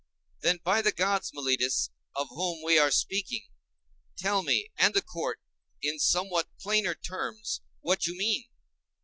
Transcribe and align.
Then, 0.39 0.57
by 0.63 0.81
the 0.81 0.91
gods, 0.91 1.29
Meletus, 1.31 1.91
of 2.15 2.29
whom 2.29 2.63
we 2.63 2.79
are 2.79 2.89
speaking, 2.89 3.49
tell 4.17 4.41
me 4.41 4.71
and 4.75 4.95
the 4.95 5.03
court, 5.03 5.39
in 5.83 5.99
somewhat 5.99 6.49
plainer 6.59 6.95
terms, 6.95 7.61
what 7.81 8.07
you 8.07 8.17
mean! 8.17 8.45